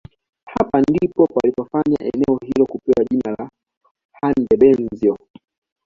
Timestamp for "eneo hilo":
1.99-2.65